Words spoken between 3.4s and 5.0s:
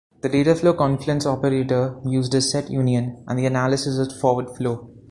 analysis is forward flow.